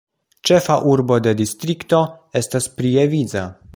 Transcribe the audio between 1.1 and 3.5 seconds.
de distrikto estas Prievidza.